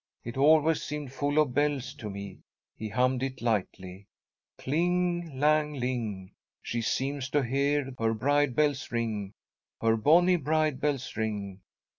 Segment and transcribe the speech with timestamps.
[0.23, 2.39] It always seemed full of bells to me."
[2.75, 4.07] He hummed it lightly:
[4.57, 6.31] "'Kling, lang ling,
[6.63, 9.33] She seems to hear her bride bells ring,
[9.79, 11.61] Her bonny bride bells ring.'